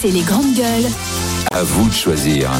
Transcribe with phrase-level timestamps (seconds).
[0.00, 0.90] C'est les grandes gueules.
[1.52, 2.50] À vous de choisir.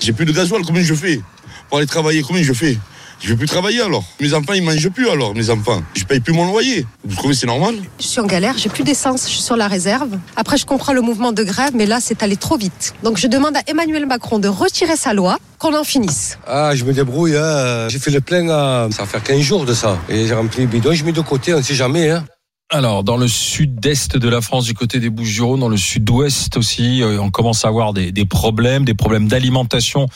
[0.00, 1.20] J'ai plus de gasoil, combien je fais
[1.68, 2.76] Pour aller travailler, combien je fais?
[3.20, 4.02] Je vais plus travailler alors.
[4.20, 5.80] Mes enfants, ils mangent plus alors, mes enfants.
[5.94, 6.86] Je paye plus mon loyer.
[7.04, 7.76] Vous trouvez c'est normal?
[8.00, 10.18] Je suis en galère, j'ai plus d'essence, je suis sur la réserve.
[10.34, 12.94] Après, je comprends le mouvement de grève, mais là, c'est allé trop vite.
[13.04, 16.38] Donc, je demande à Emmanuel Macron de retirer sa loi, qu'on en finisse.
[16.48, 17.36] Ah, je me débrouille.
[17.36, 17.88] Hein.
[17.90, 18.88] J'ai fait le plein, à...
[18.90, 19.98] ça va faire 15 jours de ça.
[20.08, 22.10] Et j'ai rempli le bidon, je mets de côté, on ne sait jamais.
[22.10, 22.24] Hein.
[22.72, 27.02] Alors, dans le sud-est de la France, du côté des Bouches-du-Rhône, dans le sud-ouest aussi,
[27.02, 30.06] euh, on commence à avoir des, des problèmes, des problèmes d'alimentation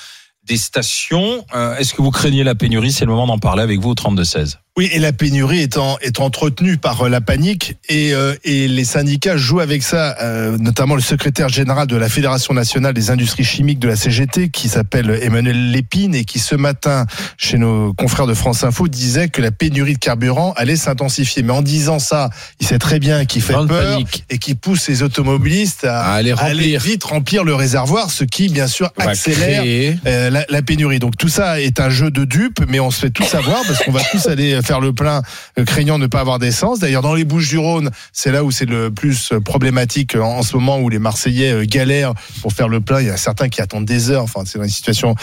[0.44, 1.44] des stations.
[1.54, 2.92] Euh, Est-ce que vous craignez la pénurie?
[2.92, 4.58] C'est le moment d'en parler avec vous au 32-16.
[4.76, 8.84] Oui, et la pénurie étant est entretenue par euh, la panique et, euh, et les
[8.84, 13.44] syndicats jouent avec ça, euh, notamment le secrétaire général de la Fédération nationale des industries
[13.44, 17.06] chimiques de la CGT, qui s'appelle Emmanuel Lépine et qui ce matin,
[17.38, 21.44] chez nos confrères de France Info, disait que la pénurie de carburant allait s'intensifier.
[21.44, 24.24] Mais en disant ça, il sait très bien qu'il fait Grande peur panique.
[24.28, 28.24] et qui pousse les automobilistes à, À aller à aller vite remplir le réservoir, ce
[28.24, 29.62] qui bien sûr accélère
[30.04, 30.98] euh, la, la pénurie.
[30.98, 33.84] Donc tout ça est un jeu de dupes, mais on se fait tous savoir parce
[33.84, 35.22] qu'on va tous aller faire le plein,
[35.58, 36.80] euh, craignant de ne pas avoir d'essence.
[36.80, 40.56] D'ailleurs, dans les Bouches-du-Rhône, c'est là où c'est le plus euh, problématique euh, en ce
[40.56, 43.00] moment, où les Marseillais galèrent pour faire le plein.
[43.00, 44.22] Il y a certains qui attendent des heures.
[44.22, 45.14] Enfin, c'est une situation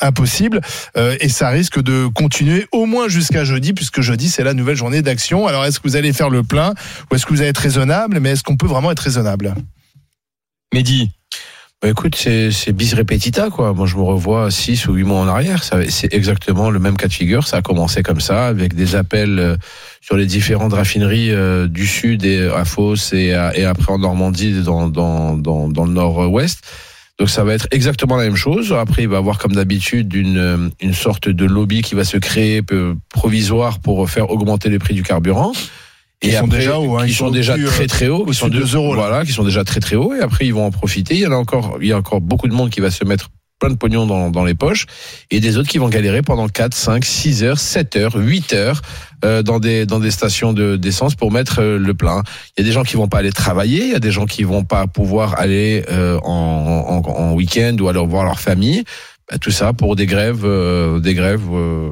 [0.00, 0.60] impossible,
[0.96, 5.02] et ça risque de continuer au moins jusqu'à jeudi, puisque jeudi c'est la nouvelle journée
[5.02, 5.46] d'action.
[5.46, 6.74] Alors, est-ce que vous allez faire le plein
[7.10, 8.18] ou est-ce que vous allez être raisonnable?
[8.20, 9.54] Mais est-ce qu'on peut vraiment être raisonnable?
[10.74, 11.10] Mehdi,
[11.80, 13.72] Bah écoute, c'est bis repetita quoi.
[13.72, 15.62] Moi je me revois six ou huit mois en arrière.
[15.62, 17.46] C'est exactement le même cas de figure.
[17.46, 19.56] Ça a commencé comme ça, avec des appels euh,
[20.00, 23.98] sur les différentes raffineries euh, du sud et à Fos et, à- et après en
[23.98, 26.62] Normandie dans dans dans, dans le nord-ouest.
[27.20, 28.72] Donc ça va être exactement la même chose.
[28.72, 32.16] Après il va y avoir comme d'habitude une une sorte de lobby qui va se
[32.16, 32.60] créer
[33.08, 35.52] provisoire pour faire augmenter les prix du carburant.
[36.22, 38.34] Ils sont déjà hauts, hein, qui sont, sont déjà au-dessus, euh, très très hauts, qui
[38.34, 39.02] sont de de- deux euros, là.
[39.08, 41.14] voilà, qui sont déjà très très hauts et après ils vont en profiter.
[41.14, 43.04] Il y en a encore, il y a encore beaucoup de monde qui va se
[43.04, 43.28] mettre
[43.60, 44.86] plein de pognon dans, dans les poches
[45.32, 48.82] et des autres qui vont galérer pendant 4, 5, 6 heures, 7 heures, 8 heures
[49.24, 52.22] euh, dans des dans des stations de d'essence pour mettre euh, le plein.
[52.56, 54.26] Il y a des gens qui vont pas aller travailler, il y a des gens
[54.26, 58.84] qui vont pas pouvoir aller euh, en, en, en week-end ou aller voir leur famille.
[59.30, 61.90] Bah, tout ça pour des grèves, euh, des grèves euh,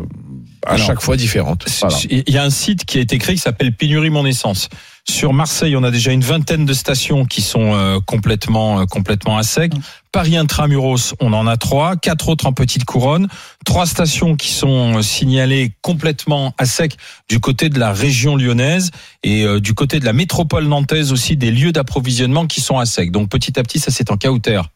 [0.66, 1.64] à Alors, chaque fois différentes.
[1.80, 1.96] Voilà.
[2.10, 4.68] il y a un site qui a été créé qui s'appelle Pénurie Mon Essence.
[5.08, 9.38] Sur Marseille, on a déjà une vingtaine de stations qui sont euh, complètement euh, complètement
[9.38, 9.72] à sec.
[10.10, 13.28] Paris Intramuros, on en a trois, quatre autres en petite couronne,
[13.64, 16.96] trois stations qui sont euh, signalées complètement à sec
[17.28, 18.90] du côté de la région lyonnaise
[19.22, 22.86] et euh, du côté de la métropole nantaise aussi des lieux d'approvisionnement qui sont à
[22.86, 23.12] sec.
[23.12, 24.70] Donc petit à petit, ça c'est en cautère.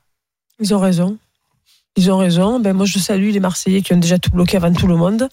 [0.60, 1.16] Ils ont raison.
[1.96, 2.60] Ils ont raison.
[2.60, 5.28] Ben, moi, je salue les Marseillais qui ont déjà tout bloqué avant tout le monde.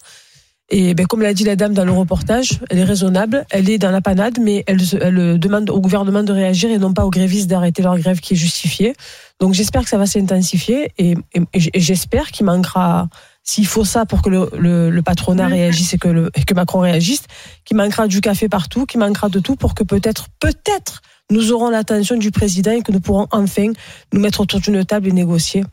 [0.70, 3.78] Et ben, comme l'a dit la dame dans le reportage, elle est raisonnable, elle est
[3.78, 7.10] dans la panade, mais elle, elle demande au gouvernement de réagir et non pas aux
[7.10, 8.92] grévistes d'arrêter leur grève qui est justifiée.
[9.40, 13.08] Donc j'espère que ça va s'intensifier et, et- et j'espère qu'il manquera,
[13.44, 16.52] s'il faut ça pour que le, le- le patronat réagisse et que, le, et que
[16.52, 17.22] Macron réagisse,
[17.64, 21.00] qu'il manquera du café partout, qu'il manquera de tout pour que peut-être, peut-être,
[21.30, 23.72] nous aurons l'attention du président et que nous pourrons enfin
[24.12, 25.64] nous mettre autour d'une table et négocier.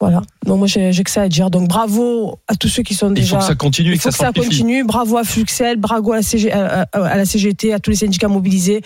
[0.00, 0.22] Voilà.
[0.46, 1.50] Donc moi j'ai j'ai que ça à dire.
[1.50, 3.36] Donc bravo à tous ceux qui sont Il déjà.
[3.36, 4.48] faut que ça continue et Il que faut ça que ça s'amplifie.
[4.48, 4.84] continue.
[4.84, 7.96] Bravo à Fluxel, bravo à la, CG, à, à- à la CGT, à tous les
[7.96, 8.80] syndicats mobilisés.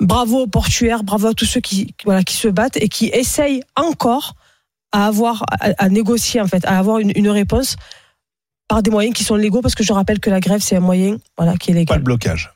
[0.00, 3.62] Bravo aux portuaires, bravo à tous ceux qui, voilà, qui se battent et qui essayent
[3.76, 4.34] encore
[4.92, 7.76] à avoir, à, à négocier en fait, à avoir une, une réponse
[8.68, 10.80] par des moyens qui sont légaux parce que je rappelle que la grève c'est un
[10.80, 11.98] moyen, voilà, qui est Pas légal.
[11.98, 12.52] le blocage.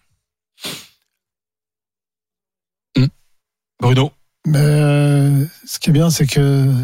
[3.81, 4.11] Bruno?
[4.47, 6.41] Mais euh, ce qui est bien, c'est que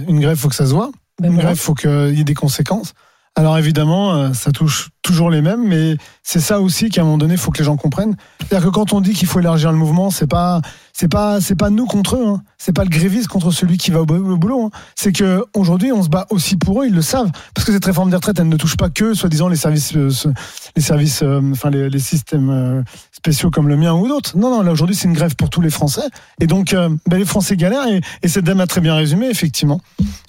[0.09, 0.91] une grève, faut que ça se voit.
[1.23, 1.45] Une voilà.
[1.45, 2.93] grève, faut qu'il y ait des conséquences.
[3.35, 7.19] Alors évidemment, euh, ça touche toujours les mêmes, mais c'est ça aussi qu'à un moment
[7.19, 8.17] donné, il faut que les gens comprennent.
[8.41, 10.61] C'est-à-dire que quand on dit qu'il faut élargir le mouvement, c'est pas,
[10.93, 12.27] c'est pas, c'est pas nous contre eux.
[12.27, 12.43] Hein.
[12.59, 14.65] C'est pas le gréviste contre celui qui va au, boulot.
[14.65, 14.71] Hein.
[14.97, 16.87] C'est que aujourd'hui, on se bat aussi pour eux.
[16.87, 19.49] Ils le savent, parce que cette réforme des retraites, elle ne touche pas que, soi-disant,
[19.49, 20.11] les services, euh,
[20.75, 24.37] les services, euh, enfin les, les systèmes euh, spéciaux comme le mien ou d'autres.
[24.37, 24.63] Non, non.
[24.63, 26.09] Là aujourd'hui, c'est une grève pour tous les Français.
[26.41, 27.87] Et donc, ben, les Français galèrent.
[27.87, 29.81] Et, et cette dame a très bien résumé, effectivement.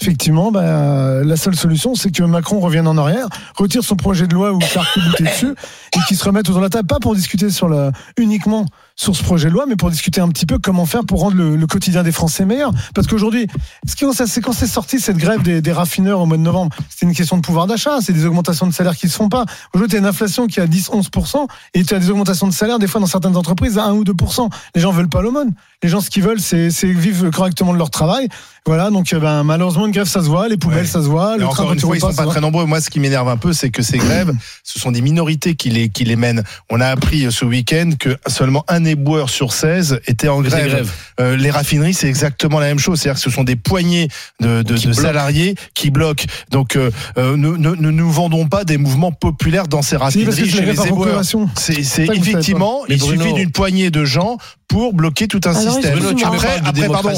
[0.01, 4.35] Effectivement, ben, la seule solution, c'est que Macron revienne en arrière, retire son projet de
[4.35, 7.91] loi ou et qu'il se remette autour de la table, pas pour discuter sur la,
[8.17, 8.65] uniquement
[8.99, 11.37] sur ce projet de loi, mais pour discuter un petit peu comment faire pour rendre
[11.37, 12.71] le, le quotidien des Français meilleur.
[12.95, 13.47] Parce qu'aujourd'hui,
[13.87, 16.75] ce qui- c'est quand c'est sorti cette grève des, des raffineurs au mois de novembre,
[16.89, 19.45] c'était une question de pouvoir d'achat, c'est des augmentations de salaire qui se font pas.
[19.73, 22.53] Aujourd'hui, tu as une inflation qui est à 10-11%, et tu as des augmentations de
[22.53, 24.49] salaire, des fois dans certaines entreprises, à 1 ou 2%.
[24.73, 25.53] Les gens veulent pas l'aumône.
[25.83, 28.27] Les gens, ce qu'ils veulent, c'est vivre correctement de leur travail.
[28.65, 30.85] Voilà, donc euh, ben, malheureusement, une grève, ça se voit, les poubelles, Ouais.
[30.85, 32.65] ça se voit, le encore train une fois, ils repasses, sont pas très nombreux.
[32.65, 34.33] Moi, ce qui m'énerve un peu, c'est que ces grèves,
[34.63, 36.43] ce sont des minorités qui les, qui les mènent.
[36.69, 40.89] On a appris ce week-end que seulement un éboueur sur 16 était en grève.
[41.19, 42.99] Euh, les raffineries, c'est exactement la même chose.
[42.99, 44.07] C'est-à-dire que ce sont des poignées
[44.39, 45.01] de, de, Qui de bloquent.
[45.07, 46.25] salariés qui bloquent.
[46.51, 49.95] Donc, euh, euh, ne, ne, ne nous vendons pas des mouvements populaires dans ces Si,
[49.97, 51.21] raffineries c'est chez les éboueurs.
[51.55, 54.37] C'est effectivement, il Bruno- suffit d'une poignée de gens
[54.67, 55.97] pour bloquer tout un Alors, système.
[56.15, 57.09] tu Après, de pardon,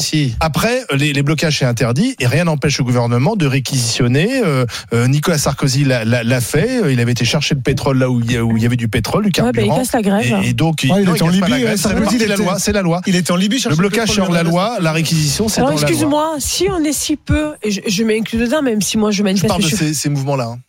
[0.96, 4.42] les, les blocages c'est interdit et rien n'empêche le gouvernement de réquisitionner.
[4.46, 6.84] Euh, euh, Nicolas Sarkozy l'a- l'a l'a fait.
[6.84, 8.66] Euh, Il avait été chercher le pétrole là où il y, a- où il y
[8.68, 9.78] avait du pétrole, du Ouais, ben, il carburant.
[9.78, 10.40] casse la grève.
[10.44, 11.66] et, et donc, il, Ouais, il non, était en la Libye, grève.
[11.66, 12.60] euh, Ça fait Sarkozy, partie de il la loi.
[12.60, 13.02] C'est la loi.
[13.08, 15.82] Il était en Libye Le blocage sur la loi, la réquisition, c'est Alors dans la
[15.82, 15.90] loi.
[15.90, 19.18] excuse-moi, si on est si peu, et je, je m'inclus dedans, même si moi je
[19.18, 20.46] Je manifeste, parle de je suis- ces, ces mouvements-là.
[20.56, 20.60] hein.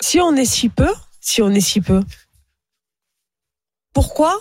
[0.00, 0.88] si on est si peu,
[1.20, 2.02] si on est si peu,
[3.94, 4.38] pourquoi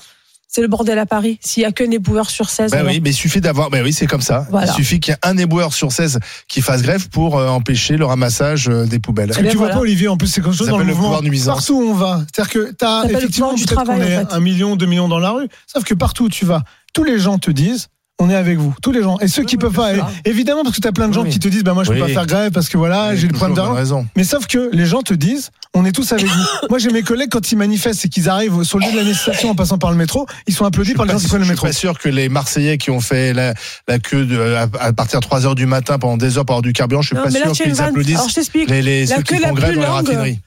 [0.51, 2.99] c'est le bordel à Paris s'il y a qu'un éboueur sur 16 Ben alors oui,
[3.03, 3.69] mais il suffit d'avoir.
[3.69, 4.47] Ben oui, c'est comme ça.
[4.49, 4.71] Voilà.
[4.71, 7.97] Il suffit qu'il y ait un éboueur sur 16 qui fasse grève pour euh, empêcher
[7.97, 9.31] le ramassage euh, des poubelles.
[9.31, 9.75] Ce Eh que ben tu vois voilà.
[9.75, 11.03] pas, Olivier, en plus, c'est quelque chose Ça dans le le mouvement.
[11.05, 11.55] pouvoir nuisance.
[11.57, 12.23] Partout où on va.
[12.33, 14.33] C'est-à-dire que tu as effectivement peut-être qu'on travail, est en fait.
[14.33, 15.47] un million, deux millions dans la rue.
[15.71, 16.63] Sauf que partout où tu vas,
[16.93, 17.87] tous les gens te disent.
[18.21, 19.17] On est avec vous, tous les gens.
[19.19, 20.09] Et ceux qui peuvent pas, sûr.
[20.25, 21.29] évidemment, parce que tu as plein de gens Oui.
[21.29, 23.37] qui te disent, bah moi je peux pas faire grève parce que voilà, j'ai le
[23.37, 23.73] bonne d'argent.
[23.73, 24.07] raison.
[24.17, 26.43] Mais sauf que les gens te disent, on est tous avec vous.
[26.69, 29.03] Moi j'ai mes collègues quand ils manifestent et qu'ils arrivent sur le lieu de la
[29.03, 31.43] manifestation en passant par le métro, ils sont applaudis par les gens qui prennent le
[31.45, 31.67] je suis métro.
[31.67, 33.53] pas sûr que les Marseillais qui ont fait la,
[33.87, 36.55] la queue de, à, à partir de 3 heures du matin pendant des heures pour
[36.55, 38.69] avoir du carburant, je suis Non, pas sûr qu'ils applaudissent Alors je t'explique.
[38.69, 40.39] les, les, La ceux qui queue la font grève plus dans les longue, raffineries.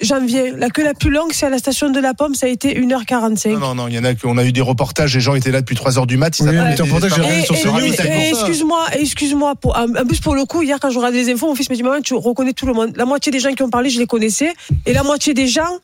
[0.00, 2.48] Janvier, la queue la plus longue, c'est à la station de la Pomme, ça a
[2.50, 3.52] été 1h45.
[3.52, 5.34] Non, non, non, il y en a qui, on a eu des reportages, les gens
[5.34, 6.38] étaient là depuis 3 heures du mat.
[6.38, 9.54] ils Oui, ton des reportage, j'ai sur ce excuse-moi, excuse-moi.
[9.54, 11.76] Pour, en plus, pour le coup, hier, quand je regardais les infos, mon fils me
[11.76, 12.92] dit Maman, tu reconnais tout le monde.
[12.96, 14.52] La moitié des gens qui ont parlé, je les connaissais.
[14.84, 15.78] Et la moitié des gens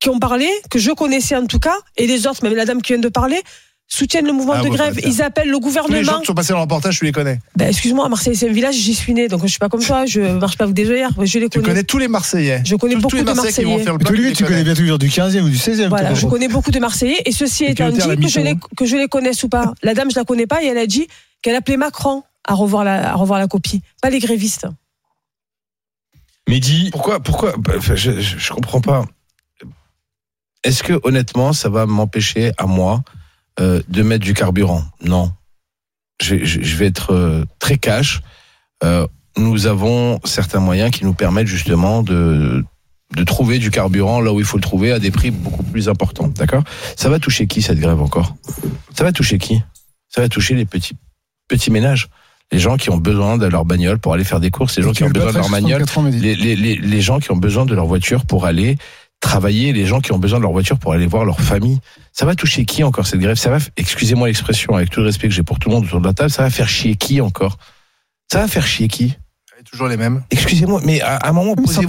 [0.00, 2.82] qui ont parlé, que je connaissais en tout cas, et les autres, même la dame
[2.82, 3.40] qui vient de parler,
[3.88, 4.98] soutiennent le mouvement Ah, de grève.
[5.04, 6.20] Ils appellent le Tous les gens gouvernement.
[6.20, 7.38] qui sont passés dans le reportage, tu les connais.
[7.56, 10.06] Ben, excuse-moi, Marseille, c'est un village, j'y suis né, donc je suis pas comme toi,
[10.06, 11.68] je marche pas avec des œillères, je les Tu connais.
[11.70, 12.62] connais tous les Marseillais.
[12.64, 14.64] Je connais tous, beaucoup tous les de Marseillais qui vont faire le les tu connais
[14.64, 15.88] bien toujours du 15e ou du 16e.
[15.88, 17.22] Voilà, je connais beaucoup de Marseillais.
[17.24, 19.72] Et ceci Et étant dit, que je, les, mission que je les connaisse ou pas,
[19.82, 21.06] la dame, je la connais pas et elle a dit
[21.42, 24.66] qu'elle appelait Macron à revoir la, à revoir la copie, pas les grévistes.
[26.48, 29.04] Mehdi, Pourquoi, pourquoi bah, enfin, je, je, je comprends pas.
[30.62, 33.02] Est-ce que honnêtement, ça va m'empêcher à moi
[33.60, 35.32] euh, de mettre du carburant Non.
[36.20, 38.20] Je, je, je vais être euh, très cash.
[38.84, 39.06] Euh,
[39.36, 42.64] nous avons certains moyens qui nous permettent justement de
[43.14, 45.88] de trouver du carburant là où il faut le trouver à des prix beaucoup plus
[45.88, 46.28] importants.
[46.28, 46.64] D'accord?
[46.96, 48.34] Ça va toucher qui cette grève encore?
[48.96, 49.62] Ça va toucher qui?
[50.08, 50.96] Ça va toucher les petits
[51.46, 52.08] petits ménages,
[52.50, 54.92] les gens qui ont besoin de leur bagnole pour aller faire des courses, les gens
[54.92, 57.74] qui ont besoin de leur bagnole les, les, les, les gens qui ont besoin de
[57.74, 58.76] leur voiture pour aller
[59.26, 61.80] travailler, les gens qui ont besoin de leur voiture pour aller voir leur famille.
[62.12, 63.36] Ça va toucher qui encore cette grève?
[63.36, 66.00] Ça va, excusez-moi l'expression, avec tout le respect que j'ai pour tout le monde autour
[66.00, 67.58] de la table, ça va faire chier qui encore?
[68.30, 69.16] Ça va faire chier qui?
[69.70, 70.22] Toujours les mêmes.
[70.30, 71.80] Excusez-moi, mais à, à un moment, ça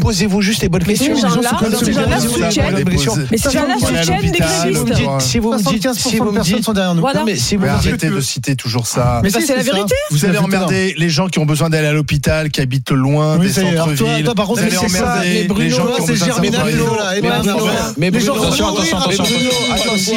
[0.00, 1.14] posez-vous, juste les bonnes Mais questions.
[1.16, 2.74] ces gens-là, ça, soutiennent.
[2.74, 4.94] l'hôpital, Si vous me grévistes.
[4.94, 7.04] dites, si vous me dites, 75% si vous de me personnes dites, sont derrière nous.
[7.24, 9.20] Mais si vous Mais me dites, arrêtez de citer toujours ça.
[9.22, 9.72] Mais si, c'est la ça.
[9.72, 9.94] vérité.
[10.10, 10.38] Vous vérité.
[10.38, 14.30] emmerder les gens qui ont besoin d'aller à l'hôpital, qui habitent loin des ça centres-villes.
[14.36, 15.22] par contre, c'est ça.
[15.24, 16.40] les gens qui ont besoin
[17.96, 18.96] Mais Bruno, attention, attention,
[19.74, 20.14] attention,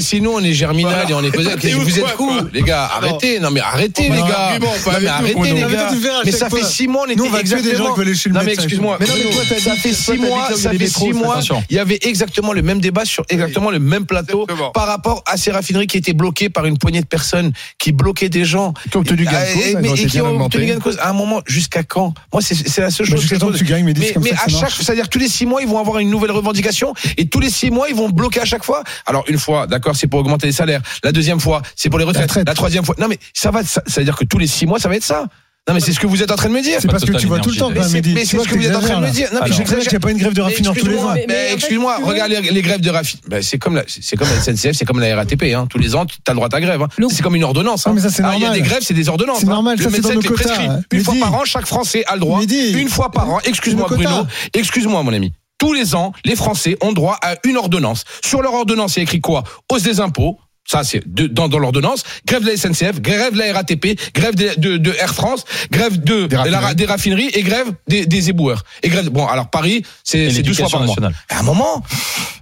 [0.00, 3.40] si, nous, on est germinal et on est ouf, vous êtes cool, les gars, arrêtez,
[3.40, 4.52] non mais arrêtez les gars,
[4.86, 5.90] arrêtez les gars,
[6.32, 6.68] mais ça fait fois.
[6.68, 8.28] six mois on Nous, on était va tuer des gens exactement, qui veulent aller chez
[8.28, 8.62] le non mais médecin.
[8.62, 10.54] excuse-moi, Mais non, mais Bruno, toi, t'as dit ça fait toi, six dit mois, que
[10.56, 11.18] ça les fait métros, six ça.
[11.18, 11.64] mois, Attention.
[11.70, 14.70] il y avait exactement le même débat sur exactement le même plateau Exactement.
[14.70, 18.28] par rapport à ces raffineries qui étaient bloquées par une poignée de personnes qui bloquaient
[18.28, 20.08] des gens Qui ont obtenu gain de Ah, cause, et- elles mais- ont et été
[20.08, 20.66] qui bien ont obtenu augmentées.
[20.66, 20.98] gain de cause.
[21.00, 22.14] À un moment, jusqu'à quand?
[22.32, 23.58] Moi, c'est c'est la seule Bah, chose jusqu'à que je temps que pose.
[23.60, 24.78] tu gagnes, mais dis Mais, comme mais ça, à ça chaque, marche.
[24.82, 27.70] c'est-à-dire tous les six mois, ils vont avoir une nouvelle revendication et tous les six
[27.70, 28.82] mois, ils vont bloquer à chaque fois.
[29.06, 30.82] Alors une fois, d'accord, c'est pour augmenter les salaires.
[31.02, 32.24] La deuxième fois, c'est pour les retraites.
[32.30, 32.46] retraite.
[32.46, 34.66] La troisième fois, non mais ça va, ça, ça veut dire que tous les six
[34.66, 35.26] mois, ça va être ça.
[35.68, 36.78] Non mais c'est ce que vous êtes en train de me dire.
[36.80, 38.14] C'est parce que tu vois tout le temps Mais c'est- Mehdi.
[38.14, 39.28] mais Tu c'est vois ce que vous êtes en train de me dire.
[39.32, 39.82] Non, mais Je sais j'exagère.
[39.84, 41.52] qu'il n'y a pas une grève de raffineurs tous les Excuse-moi, ans.
[41.52, 43.22] excuse-moi, regarde les, grèves de raffinerie.
[43.28, 45.54] Ben, c'est comme la, c'est comme la SNCF, c'est comme la RATP.
[45.54, 45.66] Hein.
[45.68, 46.80] Tous les ans, tu as le droit à ta grève.
[46.82, 46.88] Hein.
[47.10, 47.86] C'est comme une ordonnance.
[47.86, 47.90] Hein.
[47.90, 49.40] Non, mais ça, c'est Ah, Il y a des grèves, c'est des ordonnances.
[49.40, 49.50] C'est hein.
[49.50, 50.80] normal, ça, c'est médecin dans nos quotas.
[50.92, 52.40] Une fois par an, chaque Français a le droit.
[52.42, 53.38] Une fois par an.
[53.44, 53.86] Excuse-moi.
[53.90, 54.26] Bruno.
[54.54, 55.32] Excuse-moi, mon ami.
[55.58, 58.04] Tous les ans, les Français ont droit à une ordonnance.
[58.24, 59.42] Sur leur ordonnance, il y a écrit quoi?
[59.70, 60.38] Hausse des impôts.
[60.70, 62.02] Ça, c'est dans, dans l'ordonnance.
[62.26, 65.98] Grève de la SNCF, grève de la RATP, grève de, de- de Air France, grève
[65.98, 66.62] de, Des raffineries.
[66.62, 68.64] la- des raffineries et grève des, des éboueurs.
[68.82, 70.88] Et grève, bon, alors Paris, c'est 12 fois par mois.
[70.88, 71.14] nationale.
[71.30, 71.82] À un moment,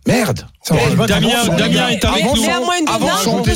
[0.09, 0.45] merde.
[0.69, 0.75] Eh,
[1.07, 2.45] Damien, Damien est avec nous.
[2.89, 3.55] Avant, on peut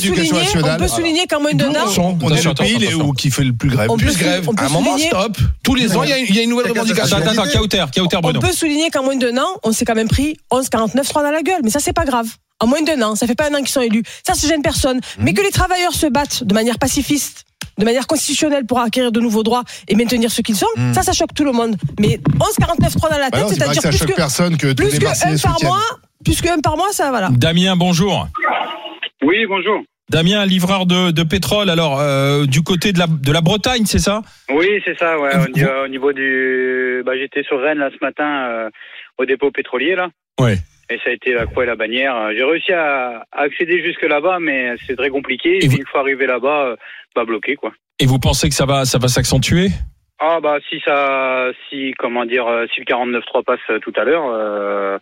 [0.88, 1.86] souligner, qu'en moins d'un an,
[2.22, 3.90] On est le pays où- qui fait le plus grève.
[3.90, 4.48] On peut plus grève.
[4.56, 5.36] À un moment, souligner- stop.
[5.64, 7.16] Tous les ans, il y a une, nouvelle revendication.
[7.16, 8.38] Attends, attends, Kauter, Kauter, on Bruno.
[8.40, 11.32] peut souligner qu'en moins d'un an, on s'est quand même pris 11, 49, 3 dans
[11.32, 11.60] la gueule.
[11.64, 12.28] Mais ça, c'est pas grave.
[12.60, 14.02] En moins d'un an, ça fait pas un an qu'ils sont élus.
[14.26, 14.96] Ça, ça gêne personne.
[15.18, 15.24] Mhm.
[15.24, 17.44] Mais que les travailleurs se battent de manière pacifiste,
[17.78, 21.12] de manière constitutionnelle pour acquérir de nouveaux droits et maintenir ce qu'ils sont, ça, ça
[21.12, 21.76] choque tout le monde.
[21.98, 24.68] Mais 11, 49, 3 dans la Bah tête, c'est-à-dire ça plus choque que, personne que
[24.72, 25.80] tous plus les que un par mois,
[26.24, 27.30] plus que un par mois, ça, voilà.
[27.32, 28.28] Damien, bonjour.
[29.22, 29.82] Oui, bonjour.
[30.10, 31.70] Damien, livreur de, de pétrole.
[31.70, 34.22] Alors, euh, du côté de la, de la Bretagne, c'est ça?
[34.52, 35.30] Oui, c'est ça, ouais.
[35.38, 37.02] Vous- Au, niveau- au niveau du.
[37.06, 38.70] Bah, j'étais sur Rennes là ce matin euh,
[39.18, 40.08] au dépôt pétrolier là.
[40.40, 40.58] Ouais.
[40.90, 42.14] Et ça a été la croix et la bannière.
[42.36, 45.56] J'ai réussi à, accéder jusque là-bas, mais c'est très compliqué.
[45.58, 46.76] Et Et vous- une fois arrivé là-bas, euh,
[47.14, 47.72] bah bloqué quoi.
[48.00, 49.68] Et vous pensez que ça va, ça va s'accentuer?
[50.22, 54.04] Ah bah si ça, si comment dire, euh, si le 49.3 passe euh, tout à
[54.04, 54.98] l'heure, euh,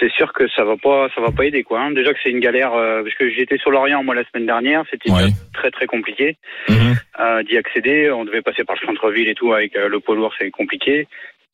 [0.00, 1.80] c'est sûr que ça va pas, ça va pas aider quoi.
[1.80, 1.92] hein.
[1.92, 4.82] Déjà que c'est une galère euh, parce que j'étais sur l'Orient moi la semaine dernière,
[4.90, 5.28] c'était Ouais.
[5.54, 6.36] très très compliqué.
[6.68, 6.94] Mhm.
[7.20, 8.10] euh, d'y accéder.
[8.10, 11.06] On devait passer par le centre-ville et tout avec le poids lourd, c'est compliqué.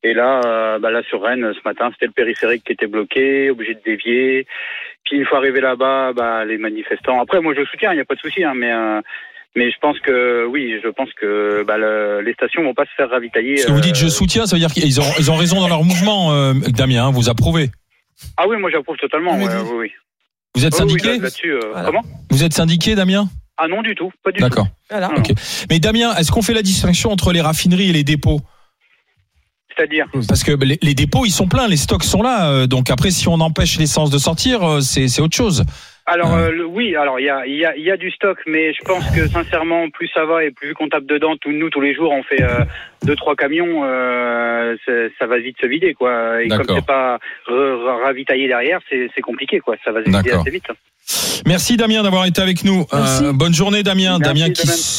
[0.05, 3.51] Et là, euh, bah là sur Rennes, ce matin, c'était le périphérique qui était bloqué,
[3.51, 4.47] obligé de dévier.
[5.05, 7.21] Puis une fois arrivé là-bas, bah, les manifestants.
[7.21, 9.01] Après, moi, je soutiens, il n'y a pas de souci, hein, mais euh,
[9.57, 12.91] mais je pense que oui, je pense que bah, le- les stations vont pas se
[12.97, 13.57] faire ravitailler.
[13.57, 15.61] Ce que vous dites euh, je soutiens, ça veut dire qu'ils ont, ils ont raison
[15.61, 17.71] dans leur mouvement, euh, Damien, hein, vous approuvez.
[18.37, 19.37] Ah oui, moi j'approuve totalement.
[19.37, 19.93] Oui, oui.
[20.55, 21.87] Vous êtes oui, syndiqué là- euh, Voilà.
[21.87, 23.29] Comment Vous êtes syndiqué, Damien?
[23.57, 24.45] Ah non, du tout, pas du tout.
[24.49, 24.67] D'accord.
[24.91, 25.11] Voilà.
[25.71, 28.41] Mais Damien, est-ce qu'on fait la distinction entre les raffineries et les dépôts?
[29.79, 32.51] C'est-à-dire Parce que les, les dépôts, ils sont pleins, les stocks sont là.
[32.51, 35.65] euh, Donc après, si on empêche l'essence de sortir, euh, c'est autre chose.
[36.07, 38.11] Alors euh, le- oui, alors il y a, il y, a, il y a du
[38.11, 41.53] stock, mais je pense que sincèrement, plus ça va et plus qu'on tape dedans, tout,
[41.53, 42.65] nous tous les jours, on fait euh,
[43.03, 44.77] deux trois camions, euh,
[45.19, 46.43] ça va vite se vider quoi.
[46.43, 47.19] Et comme c'est pas
[48.05, 49.77] ravitaillé derrière, c'est c'est compliqué quoi.
[49.85, 50.67] Ça va se vider assez vite.
[51.47, 52.85] Merci Damien d'avoir été avec nous.
[52.93, 54.19] Euh, bonne journée Damien.
[54.19, 54.53] Merci, Damien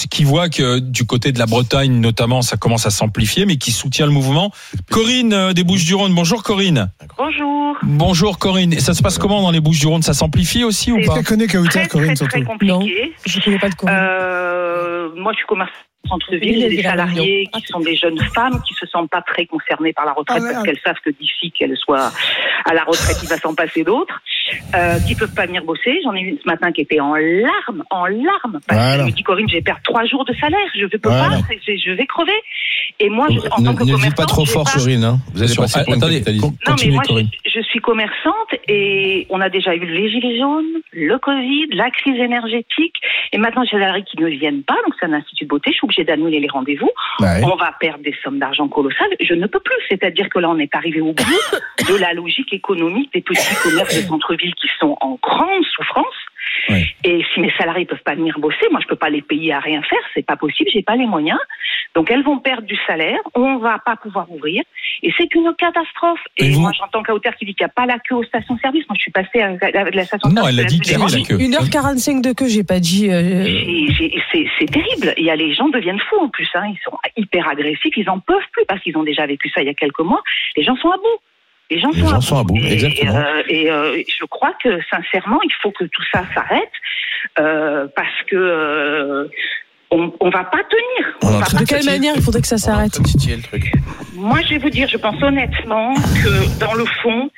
[0.10, 3.72] qui, voit que du côté de la Bretagne notamment, ça commence à s'amplifier, mais qui
[3.72, 4.52] soutient le mouvement.
[4.90, 6.14] Corinne euh, des Bouches-du-Rhône.
[6.16, 6.92] Bonjour Corinne.
[7.18, 7.78] Bonjour.
[7.84, 8.74] Bonjour Corinne.
[8.74, 10.02] Et ça se passe comment dans les Bouches-du-Rhône?
[10.02, 11.22] Ça s'amplifie aussi ou pas?
[11.22, 13.14] Très, Corinne, très, surtout très compliqué.
[13.26, 13.98] Je connais pas de Corinne.
[14.00, 18.74] Euh, moi, je suis commerçante centre-ville, des les salariés qui sont des jeunes femmes qui
[18.74, 21.78] se sentent pas très concernées par la retraite Ah, parce qu'elles savent que d'ici qu'elles
[21.78, 22.12] soient
[22.66, 24.22] à la retraite, il va s'en passer d'autres,
[24.76, 26.00] euh, qui peuvent pas venir bosser.
[26.04, 28.60] J'en ai une ce matin qui était en larmes, en larmes.
[28.68, 28.98] Parce Voilà.
[28.98, 31.30] qu'elle me dit Corinne, je vais perdre trois jours de salaire, je peux Voilà.
[31.30, 32.32] pas, je vais crever.
[33.00, 35.04] Et moi, je, en Ne, tant que ne commerçante, pas trop fort, pas- Corinne.
[35.04, 35.18] Hein.
[35.34, 37.28] Vous allez passer pour une attendez, con- non, mais moi, Corinne.
[37.46, 41.90] je, je suis commerçante et on a déjà eu les gilets jaunes, le Covid, la
[41.92, 42.96] crise énergétique.
[43.32, 44.76] Et maintenant, j'ai salariés qui ne viennent pas.
[44.86, 45.72] Donc, c'est un institut de beauté.
[45.72, 46.90] Je suis obligée d'annuler les rendez-vous.
[47.20, 47.42] Ouais.
[47.44, 49.10] On va perdre des sommes d'argent colossales.
[49.22, 49.76] Je ne peux plus.
[49.90, 53.96] C'est-à-dire que là, on est arrivé au bout de la logique économique des petits commerces
[54.02, 54.08] de
[54.40, 56.16] qui sont en grande souffrance.
[57.04, 59.60] Et si mes salariés peuvent pas venir bosser, moi, je peux pas les payer à
[59.60, 60.00] rien faire.
[60.14, 60.70] C'est pas possible.
[60.74, 61.40] J'ai pas les moyens.
[61.96, 63.18] Donc, elles vont perdre du salaire.
[63.34, 64.62] On va pas pouvoir ouvrir.
[65.02, 66.20] Et c'est une catastrophe.
[66.38, 68.24] Et, Et vous- moi, j'entends Kauter qui dit qu'il n'y a pas la queue aux
[68.24, 68.84] stations-service.
[68.90, 71.06] Moi, je suis passée à la, la station Non, elle a dit qu'il y avait
[71.12, 71.38] la queue.
[71.38, 73.10] 1h45 de queue, j'ai pas dit.
[73.10, 73.46] euh,
[74.32, 75.14] C'est c'est terrible.
[75.18, 76.50] Il y a les gens deviennent fous en plus.
[76.56, 76.64] Hein.
[76.72, 77.96] Ils sont hyper agressifs.
[77.96, 80.22] Ils en peuvent plus parce qu'ils ont déjà vécu ça il y a quelques mois.
[80.58, 81.20] Les gens sont à bout.
[81.70, 83.16] Les gens, Les gens sont à bout, Et, exactement.
[83.16, 86.72] euh, et euh, je crois que sincèrement, il faut que tout ça s'arrête
[87.38, 89.28] euh, parce que euh,
[89.92, 91.18] on, on va pas tenir.
[91.24, 93.00] On est On en va train pas De quelle manière il faudrait que ça s'arrête.
[94.16, 97.30] Moi, je vais vous dire, je pense honnêtement que dans le fond,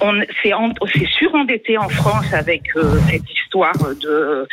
[0.00, 4.46] on en- c'est surendetté en France avec euh, cette histoire de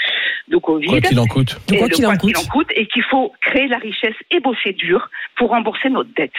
[0.49, 0.87] de Covid.
[0.87, 1.59] Quoi qu'il en coûte.
[1.67, 2.43] De et quoi qu'il en qu'il coûte.
[2.45, 6.31] en coûte, et qu'il faut créer la richesse et bosser dur pour rembourser notre dette.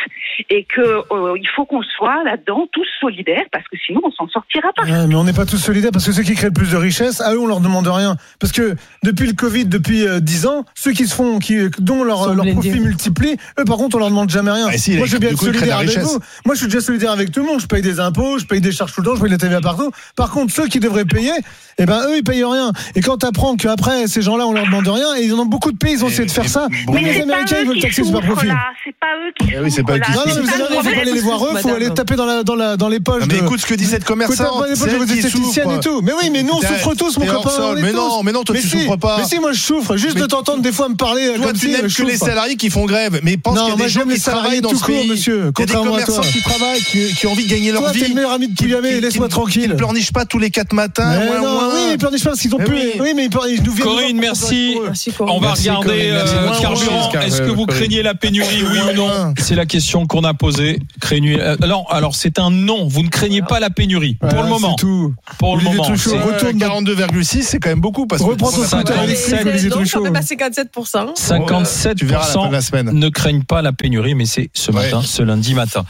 [0.51, 4.29] Et que euh, il faut qu'on soit là-dedans tous solidaires, parce que sinon on s'en
[4.29, 4.83] sortira pas.
[4.83, 6.77] Ouais, mais on n'est pas tous solidaires parce que ceux qui créent le plus de
[6.77, 8.17] richesse, à eux on leur demande rien.
[8.41, 8.75] Parce que
[9.05, 12.47] depuis le Covid, depuis euh, 10 ans, ceux qui se font, qui, dont leur, leur
[12.53, 14.67] profit multiplie, eux par contre on leur demande jamais rien.
[14.71, 16.19] Ah, si, Moi je veux bien du être coup, de solidaire avec vous.
[16.45, 17.61] Moi je suis déjà solidaire avec tout le monde.
[17.61, 19.61] Je paye des impôts, je paye des charges tout le temps, je paye la TVA
[19.61, 19.91] partout.
[20.17, 21.33] Par contre ceux qui devraient payer,
[21.79, 22.73] eh ben eux ils payent rien.
[22.95, 25.73] Et quand t'apprends qu'après ces gens-là on leur demande rien, et ils en ont beaucoup
[25.73, 26.67] de pays, ils ont Et- essayé de faire et- ça.
[26.87, 28.47] bon, Mais Mais les c'est pas Américains eux ils veulent qui taxer super profit.
[28.85, 30.47] C'est pas eux qui Eh oui, c'est pas eux qui Non, non, mais vous
[30.83, 33.01] faut pas aller les voir eux, faut aller taper dans, la, dans, la, dans les
[33.01, 33.21] poches.
[33.23, 34.39] Non, mais de- écoute ce que dit cette commerçante.
[34.39, 36.01] dans de qui et tout.
[36.03, 37.75] Mais oui, mais nous on souffre tous, mon copain.
[37.81, 39.19] Mais non, mais non, toi, tu souffres pas.
[39.19, 39.97] Mais si, moi je souffre.
[39.97, 42.17] Juste de t'entendre des fois me parler Toi, comme tu si n'aimes je que les
[42.17, 43.21] salariés qui font grève.
[43.23, 44.77] Mais pense Non, qu'il y a moi, des gens qui les salariés travaillent dans tout
[44.77, 45.09] ce court, pays.
[45.09, 46.25] monsieur, Il y a des commerçants toi.
[46.31, 48.01] qui travaillent, qui, qui ont envie de gagner leur Toi, vie.
[48.03, 48.67] t'es le meilleur ami de qui-
[49.01, 49.63] laisse-moi qui- tranquille.
[49.63, 51.19] Qui ne pleurnichent pas tous les quatre matins.
[51.19, 51.71] Mais ouin, non, ouin.
[51.75, 52.75] oui, ils pleurnichent pas parce qu'ils ont plus.
[52.75, 52.93] oui.
[53.01, 53.87] Oui, mais ils ils nous viennent.
[53.87, 54.75] Corinne, merci.
[55.17, 55.35] Corinne.
[55.37, 57.13] On va Merci, regarder euh, carburant.
[57.21, 59.35] Est-ce que vous craignez la pénurie, oui ou non.
[59.39, 60.79] C'est la question qu'on a posée.
[61.01, 62.87] Craignez euh, non, alors c'est un non.
[62.89, 64.75] Vous ne craignez pas la pénurie pour le moment.
[64.79, 65.15] C'est tout.
[65.39, 65.85] Pour le moment.
[65.85, 68.07] Truchot, c'est- Ouais, retourne dans- 42,6, c'est quand même beaucoup.
[68.07, 70.05] Parce que Reprends ton scooter pas- électrique, sept, Olivier Non, ça Truchot.
[70.05, 70.80] fait passer 47%.
[70.85, 72.91] 57% Tu verras à la fin de la semaine.
[72.93, 74.85] ne craignent pas la pénurie, mais c'est ce Ouais.
[74.85, 75.85] matin, ce lundi matin.